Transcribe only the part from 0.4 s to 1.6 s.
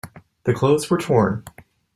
The clothes were torn.